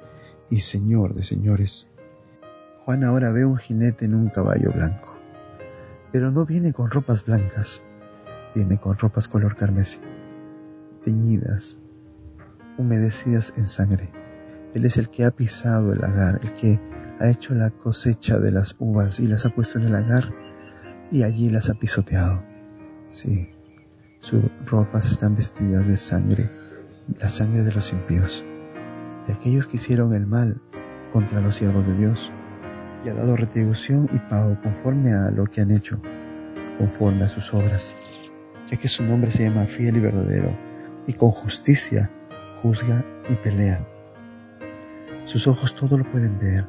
y 0.51 0.61
Señor 0.61 1.15
de 1.15 1.23
Señores. 1.23 1.89
Juan 2.85 3.05
ahora 3.05 3.33
ve 3.33 3.45
un 3.45 3.57
jinete 3.57 4.05
en 4.05 4.15
un 4.15 4.29
caballo 4.29 4.73
blanco, 4.73 5.17
pero 6.13 6.31
no 6.31 6.45
viene 6.45 6.73
con 6.73 6.91
ropas 6.91 7.25
blancas, 7.25 7.83
viene 8.55 8.79
con 8.79 8.99
ropas 8.99 9.29
color 9.29 9.57
carmesí 9.57 10.01
teñidas, 11.05 11.79
humedecidas 12.79 13.53
en 13.57 13.67
sangre. 13.67 14.11
Él 14.73 14.85
es 14.85 14.97
el 14.97 15.11
que 15.11 15.25
ha 15.25 15.31
pisado 15.31 15.93
el 15.93 16.01
lagar, 16.01 16.41
el 16.43 16.53
que 16.55 16.81
ha 17.21 17.29
hecho 17.29 17.55
la 17.55 17.71
cosecha 17.71 18.39
de 18.39 18.51
las 18.51 18.75
uvas 18.79 19.21
y 19.21 19.29
las 19.29 19.47
ha 19.47 19.51
puesto 19.51 19.79
en 19.79 19.85
el 19.85 19.93
lagar 19.93 20.35
y 21.13 21.23
allí 21.23 21.51
las 21.51 21.69
ha 21.69 21.75
pisoteado. 21.75 22.43
Sí, 23.11 23.51
sus 24.19 24.43
ropas 24.67 25.09
están 25.09 25.37
vestidas 25.37 25.87
de 25.87 25.97
sangre, 25.97 26.49
la 27.21 27.29
sangre 27.29 27.63
de 27.63 27.73
los 27.73 27.93
impíos, 27.93 28.45
de 29.27 29.33
aquellos 29.33 29.67
que 29.67 29.77
hicieron 29.77 30.15
el 30.15 30.27
mal 30.27 30.61
contra 31.13 31.41
los 31.41 31.57
siervos 31.57 31.87
de 31.87 31.95
Dios, 31.95 32.33
y 33.05 33.09
ha 33.09 33.15
dado 33.15 33.37
retribución 33.37 34.09
y 34.13 34.19
pago 34.19 34.59
conforme 34.63 35.13
a 35.13 35.31
lo 35.31 35.45
que 35.45 35.61
han 35.61 35.71
hecho, 35.71 36.01
conforme 36.79 37.25
a 37.25 37.29
sus 37.29 37.53
obras, 37.53 37.95
ya 38.67 38.77
que 38.77 38.89
su 38.89 39.03
nombre 39.05 39.31
se 39.31 39.45
llama 39.45 39.67
fiel 39.67 39.97
y 39.97 40.01
verdadero 40.01 40.57
y 41.07 41.13
con 41.13 41.31
justicia 41.31 42.11
juzga 42.63 43.05
y 43.29 43.35
pelea. 43.35 43.87
Sus 45.25 45.47
ojos 45.47 45.75
todo 45.75 45.99
lo 45.99 46.11
pueden 46.11 46.39
ver, 46.39 46.67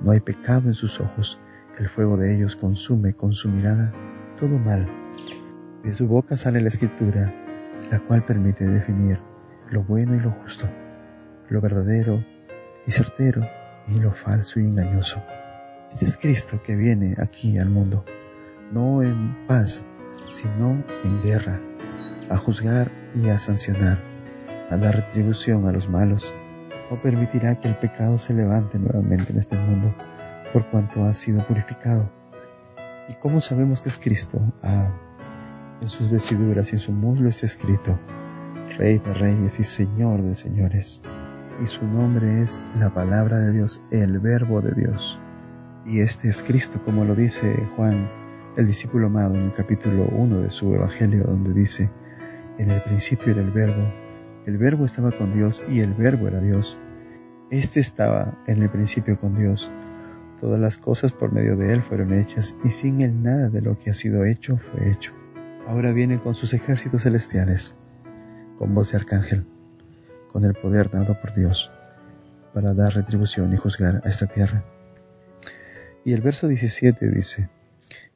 no 0.00 0.10
hay 0.10 0.20
pecado 0.20 0.68
en 0.68 0.74
sus 0.74 1.00
ojos, 1.00 1.40
el 1.78 1.88
fuego 1.88 2.16
de 2.16 2.34
ellos 2.34 2.56
consume 2.56 3.14
con 3.14 3.32
su 3.32 3.48
mirada 3.48 3.92
todo 4.38 4.58
mal. 4.58 4.88
De 5.82 5.94
su 5.94 6.08
boca 6.08 6.36
sale 6.36 6.60
la 6.60 6.68
escritura, 6.68 7.32
la 7.90 8.00
cual 8.00 8.24
permite 8.24 8.66
definir 8.66 9.18
lo 9.70 9.82
bueno 9.82 10.14
y 10.14 10.20
lo 10.20 10.30
justo, 10.30 10.66
lo 11.48 11.60
verdadero 11.60 12.24
y 12.86 12.90
certero 12.90 13.46
y 13.88 14.00
lo 14.00 14.12
falso 14.12 14.60
y 14.60 14.64
engañoso. 14.64 15.22
Este 15.90 16.06
es 16.06 16.16
Cristo 16.16 16.60
que 16.62 16.76
viene 16.76 17.14
aquí 17.18 17.58
al 17.58 17.70
mundo, 17.70 18.04
no 18.72 19.02
en 19.02 19.46
paz, 19.46 19.84
sino 20.28 20.82
en 21.04 21.22
guerra, 21.22 21.60
a 22.30 22.36
juzgar 22.36 22.90
y 23.14 23.28
a 23.28 23.38
sancionar, 23.38 24.02
a 24.70 24.76
dar 24.76 24.96
retribución 24.96 25.66
a 25.66 25.72
los 25.72 25.88
malos. 25.88 26.34
No 26.90 27.00
permitirá 27.00 27.60
que 27.60 27.68
el 27.68 27.76
pecado 27.76 28.18
se 28.18 28.34
levante 28.34 28.78
nuevamente 28.78 29.32
en 29.32 29.38
este 29.38 29.56
mundo, 29.56 29.94
por 30.52 30.68
cuanto 30.70 31.04
ha 31.04 31.14
sido 31.14 31.46
purificado. 31.46 32.10
¿Y 33.08 33.14
cómo 33.14 33.40
sabemos 33.40 33.82
que 33.82 33.88
es 33.88 33.98
Cristo? 33.98 34.40
Ah, 34.62 34.92
en 35.80 35.88
sus 35.88 36.10
vestiduras 36.10 36.72
y 36.72 36.76
en 36.76 36.80
su 36.80 36.92
muslo 36.92 37.28
está 37.28 37.46
escrito, 37.46 37.98
Rey 38.78 38.98
de 38.98 39.14
Reyes 39.14 39.60
y 39.60 39.64
Señor 39.64 40.22
de 40.22 40.34
Señores. 40.34 41.02
Y 41.60 41.66
su 41.66 41.86
nombre 41.86 42.42
es 42.42 42.62
la 42.80 42.92
palabra 42.92 43.38
de 43.38 43.52
Dios, 43.52 43.80
el 43.92 44.18
verbo 44.18 44.60
de 44.60 44.72
Dios. 44.74 45.20
Y 45.86 46.00
este 46.00 46.28
es 46.28 46.42
Cristo, 46.42 46.82
como 46.82 47.04
lo 47.04 47.14
dice 47.14 47.68
Juan, 47.76 48.10
el 48.56 48.66
discípulo 48.66 49.06
amado, 49.06 49.36
en 49.36 49.42
el 49.42 49.52
capítulo 49.52 50.08
1 50.10 50.40
de 50.40 50.50
su 50.50 50.74
Evangelio, 50.74 51.24
donde 51.24 51.52
dice, 51.52 51.92
en 52.58 52.70
el 52.70 52.82
principio 52.82 53.32
era 53.32 53.42
el 53.42 53.52
verbo, 53.52 53.92
el 54.46 54.58
verbo 54.58 54.84
estaba 54.84 55.12
con 55.12 55.32
Dios 55.32 55.62
y 55.68 55.80
el 55.80 55.94
verbo 55.94 56.26
era 56.26 56.40
Dios. 56.40 56.76
Este 57.50 57.78
estaba 57.78 58.36
en 58.46 58.62
el 58.62 58.70
principio 58.70 59.18
con 59.18 59.36
Dios. 59.36 59.70
Todas 60.40 60.58
las 60.58 60.76
cosas 60.76 61.12
por 61.12 61.32
medio 61.32 61.56
de 61.56 61.72
Él 61.72 61.82
fueron 61.82 62.12
hechas 62.12 62.56
y 62.64 62.70
sin 62.70 63.00
Él 63.00 63.22
nada 63.22 63.48
de 63.48 63.62
lo 63.62 63.78
que 63.78 63.90
ha 63.90 63.94
sido 63.94 64.24
hecho 64.24 64.58
fue 64.58 64.90
hecho. 64.90 65.12
Ahora 65.68 65.92
viene 65.92 66.20
con 66.20 66.34
sus 66.34 66.52
ejércitos 66.52 67.02
celestiales, 67.02 67.76
con 68.58 68.74
voz 68.74 68.90
de 68.90 68.98
arcángel, 68.98 69.46
con 70.34 70.44
el 70.44 70.54
poder 70.54 70.90
dado 70.90 71.20
por 71.20 71.32
Dios, 71.32 71.70
para 72.52 72.74
dar 72.74 72.92
retribución 72.92 73.52
y 73.52 73.56
juzgar 73.56 74.02
a 74.04 74.08
esta 74.08 74.26
tierra. 74.26 74.64
Y 76.04 76.12
el 76.12 76.22
verso 76.22 76.48
17 76.48 77.08
dice, 77.08 77.50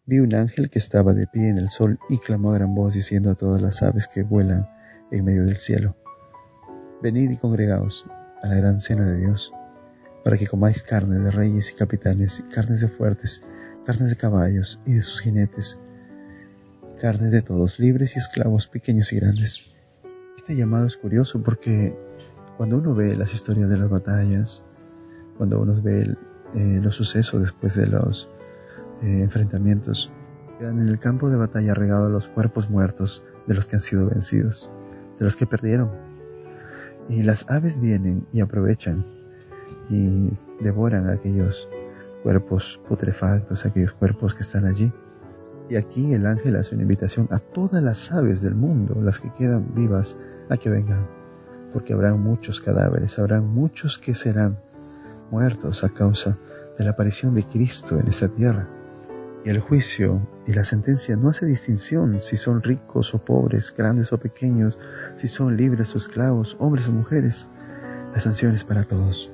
Vi 0.04 0.18
un 0.18 0.34
ángel 0.34 0.68
que 0.68 0.80
estaba 0.80 1.14
de 1.14 1.28
pie 1.28 1.48
en 1.48 1.58
el 1.58 1.68
sol 1.68 2.00
y 2.08 2.18
clamó 2.18 2.50
a 2.50 2.54
gran 2.54 2.74
voz 2.74 2.94
diciendo 2.94 3.30
a 3.30 3.36
todas 3.36 3.62
las 3.62 3.84
aves 3.84 4.08
que 4.08 4.24
vuelan 4.24 4.68
en 5.12 5.24
medio 5.24 5.46
del 5.46 5.58
cielo, 5.58 5.96
Venid 7.00 7.30
y 7.30 7.36
congregaos 7.36 8.04
a 8.42 8.48
la 8.48 8.56
gran 8.56 8.80
cena 8.80 9.06
de 9.06 9.18
Dios, 9.18 9.52
para 10.24 10.36
que 10.36 10.48
comáis 10.48 10.82
carne 10.82 11.20
de 11.20 11.30
reyes 11.30 11.70
y 11.70 11.74
capitanes, 11.74 12.42
carnes 12.52 12.80
de 12.80 12.88
fuertes, 12.88 13.42
carnes 13.86 14.08
de 14.08 14.16
caballos 14.16 14.80
y 14.84 14.94
de 14.94 15.02
sus 15.02 15.20
jinetes, 15.20 15.78
carnes 17.00 17.30
de 17.30 17.42
todos, 17.42 17.78
libres 17.78 18.16
y 18.16 18.18
esclavos, 18.18 18.66
pequeños 18.66 19.12
y 19.12 19.20
grandes. 19.20 19.77
Este 20.38 20.54
llamado 20.54 20.86
es 20.86 20.96
curioso 20.96 21.42
porque 21.42 21.98
cuando 22.56 22.76
uno 22.76 22.94
ve 22.94 23.16
las 23.16 23.34
historias 23.34 23.68
de 23.68 23.76
las 23.76 23.88
batallas, 23.88 24.62
cuando 25.36 25.60
uno 25.60 25.82
ve 25.82 26.14
eh, 26.54 26.80
los 26.80 26.94
sucesos 26.94 27.40
después 27.40 27.74
de 27.74 27.88
los 27.88 28.30
eh, 29.02 29.22
enfrentamientos, 29.22 30.12
quedan 30.56 30.78
en 30.78 30.88
el 30.88 31.00
campo 31.00 31.28
de 31.28 31.36
batalla 31.36 31.74
regados 31.74 32.08
los 32.12 32.28
cuerpos 32.28 32.70
muertos 32.70 33.24
de 33.48 33.56
los 33.56 33.66
que 33.66 33.76
han 33.76 33.82
sido 33.82 34.08
vencidos, 34.08 34.70
de 35.18 35.24
los 35.24 35.34
que 35.34 35.44
perdieron. 35.44 35.90
Y 37.08 37.24
las 37.24 37.44
aves 37.50 37.80
vienen 37.80 38.24
y 38.32 38.40
aprovechan 38.40 39.04
y 39.90 40.30
devoran 40.60 41.10
aquellos 41.10 41.68
cuerpos 42.22 42.80
putrefactos, 42.86 43.66
aquellos 43.66 43.92
cuerpos 43.92 44.34
que 44.34 44.44
están 44.44 44.66
allí. 44.66 44.92
Y 45.68 45.76
aquí 45.76 46.14
el 46.14 46.26
ángel 46.26 46.56
hace 46.56 46.74
una 46.74 46.82
invitación 46.82 47.28
a 47.30 47.38
todas 47.38 47.82
las 47.82 48.10
aves 48.10 48.40
del 48.40 48.54
mundo, 48.54 49.00
las 49.02 49.18
que 49.18 49.32
quedan 49.32 49.74
vivas, 49.74 50.16
a 50.48 50.56
que 50.56 50.70
vengan, 50.70 51.06
porque 51.72 51.92
habrán 51.92 52.20
muchos 52.20 52.60
cadáveres, 52.60 53.18
habrán 53.18 53.46
muchos 53.46 53.98
que 53.98 54.14
serán 54.14 54.56
muertos 55.30 55.84
a 55.84 55.90
causa 55.90 56.38
de 56.78 56.84
la 56.84 56.92
aparición 56.92 57.34
de 57.34 57.44
Cristo 57.44 57.98
en 57.98 58.08
esta 58.08 58.28
tierra. 58.28 58.66
Y 59.44 59.50
el 59.50 59.60
juicio 59.60 60.26
y 60.46 60.54
la 60.54 60.64
sentencia 60.64 61.16
no 61.16 61.28
hace 61.28 61.44
distinción 61.44 62.20
si 62.20 62.36
son 62.36 62.62
ricos 62.62 63.14
o 63.14 63.18
pobres, 63.18 63.74
grandes 63.76 64.12
o 64.12 64.18
pequeños, 64.18 64.78
si 65.16 65.28
son 65.28 65.56
libres 65.56 65.94
o 65.94 65.98
esclavos, 65.98 66.56
hombres 66.58 66.88
o 66.88 66.92
mujeres. 66.92 67.46
La 68.14 68.20
sanción 68.20 68.54
es 68.54 68.64
para 68.64 68.84
todos. 68.84 69.30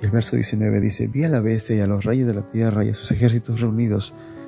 Y 0.00 0.04
el 0.04 0.10
verso 0.10 0.36
19 0.36 0.80
dice, 0.80 1.06
vi 1.06 1.24
a 1.24 1.28
la 1.30 1.40
bestia 1.40 1.76
y 1.76 1.80
a 1.80 1.86
los 1.86 2.04
reyes 2.04 2.26
de 2.26 2.34
la 2.34 2.42
tierra 2.42 2.84
y 2.84 2.90
a 2.90 2.94
sus 2.94 3.10
ejércitos 3.10 3.60
reunidos 3.60 4.12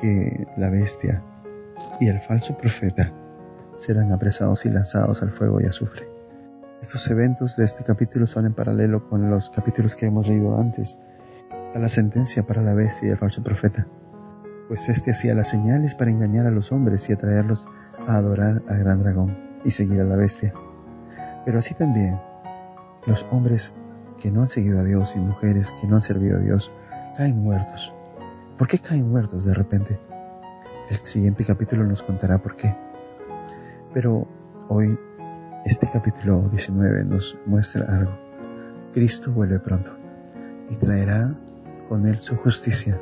que 0.00 0.46
la 0.56 0.70
bestia 0.70 1.22
y 2.00 2.08
el 2.08 2.20
falso 2.20 2.56
profeta 2.56 3.12
serán 3.76 4.12
apresados 4.12 4.64
y 4.66 4.70
lanzados 4.70 5.22
al 5.22 5.30
fuego 5.30 5.60
y 5.60 5.64
azufre. 5.64 6.08
Estos 6.80 7.08
eventos 7.08 7.56
de 7.56 7.64
este 7.64 7.84
capítulo 7.84 8.26
son 8.26 8.46
en 8.46 8.54
paralelo 8.54 9.08
con 9.08 9.30
los 9.30 9.50
capítulos 9.50 9.96
que 9.96 10.06
hemos 10.06 10.28
leído 10.28 10.58
antes, 10.58 10.98
a 11.74 11.78
la 11.78 11.88
sentencia 11.88 12.46
para 12.46 12.62
la 12.62 12.74
bestia 12.74 13.08
y 13.08 13.10
el 13.10 13.18
falso 13.18 13.42
profeta, 13.42 13.86
pues 14.68 14.88
éste 14.88 15.10
hacía 15.10 15.34
las 15.34 15.48
señales 15.48 15.94
para 15.94 16.10
engañar 16.10 16.46
a 16.46 16.50
los 16.50 16.72
hombres 16.72 17.08
y 17.08 17.12
atraerlos 17.12 17.66
a 18.06 18.16
adorar 18.16 18.62
al 18.68 18.78
gran 18.78 19.00
dragón 19.00 19.36
y 19.64 19.70
seguir 19.70 20.00
a 20.00 20.04
la 20.04 20.16
bestia. 20.16 20.52
Pero 21.44 21.58
así 21.58 21.74
también 21.74 22.20
los 23.06 23.26
hombres 23.30 23.74
que 24.20 24.30
no 24.30 24.42
han 24.42 24.48
seguido 24.48 24.80
a 24.80 24.84
Dios 24.84 25.14
y 25.16 25.20
mujeres 25.20 25.74
que 25.80 25.86
no 25.88 25.96
han 25.96 26.02
servido 26.02 26.36
a 26.36 26.40
Dios 26.40 26.72
caen 27.16 27.42
muertos. 27.42 27.94
¿Por 28.58 28.66
qué 28.66 28.80
caen 28.80 29.08
muertos 29.08 29.44
de 29.44 29.54
repente? 29.54 30.00
El 30.90 30.96
siguiente 31.04 31.44
capítulo 31.44 31.84
nos 31.84 32.02
contará 32.02 32.38
por 32.38 32.56
qué. 32.56 32.76
Pero 33.94 34.26
hoy 34.68 34.98
este 35.64 35.88
capítulo 35.88 36.48
19 36.48 37.04
nos 37.04 37.38
muestra 37.46 37.84
algo. 37.84 38.18
Cristo 38.92 39.30
vuelve 39.30 39.60
pronto 39.60 39.92
y 40.68 40.74
traerá 40.74 41.38
con 41.88 42.04
él 42.04 42.18
su 42.18 42.34
justicia 42.34 43.00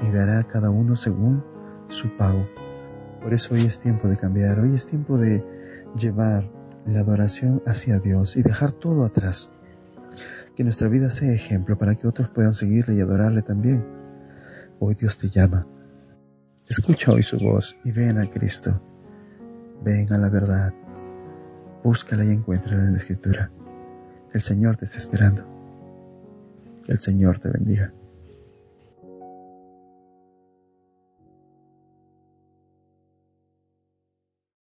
y 0.00 0.10
dará 0.10 0.38
a 0.38 0.44
cada 0.44 0.70
uno 0.70 0.96
según 0.96 1.44
su 1.88 2.16
pago. 2.16 2.48
Por 3.22 3.34
eso 3.34 3.52
hoy 3.52 3.66
es 3.66 3.78
tiempo 3.78 4.08
de 4.08 4.16
cambiar, 4.16 4.60
hoy 4.60 4.74
es 4.74 4.86
tiempo 4.86 5.18
de 5.18 5.44
llevar 5.94 6.48
la 6.86 7.00
adoración 7.00 7.62
hacia 7.66 7.98
Dios 7.98 8.38
y 8.38 8.42
dejar 8.42 8.72
todo 8.72 9.04
atrás. 9.04 9.50
Que 10.54 10.64
nuestra 10.64 10.88
vida 10.88 11.10
sea 11.10 11.34
ejemplo 11.34 11.76
para 11.76 11.96
que 11.96 12.06
otros 12.06 12.30
puedan 12.30 12.54
seguirle 12.54 12.94
y 12.94 13.02
adorarle 13.02 13.42
también. 13.42 14.05
Hoy 14.78 14.94
Dios 14.94 15.16
te 15.16 15.30
llama. 15.30 15.66
Escucha 16.68 17.12
hoy 17.12 17.22
su 17.22 17.38
voz 17.38 17.76
y 17.84 17.92
ven 17.92 18.18
a 18.18 18.30
Cristo. 18.30 18.78
Ven 19.82 20.12
a 20.12 20.18
la 20.18 20.28
verdad. 20.28 20.74
Búscala 21.82 22.24
y 22.24 22.30
encuéntrala 22.30 22.82
en 22.82 22.92
la 22.92 22.98
Escritura. 22.98 23.50
El 24.34 24.42
Señor 24.42 24.76
te 24.76 24.84
está 24.84 24.98
esperando. 24.98 25.46
Que 26.84 26.92
el 26.92 27.00
Señor 27.00 27.38
te 27.38 27.50
bendiga. 27.50 27.94